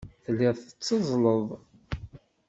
Telliḍ 0.23 0.55
tetteẓẓleḍ. 0.57 1.45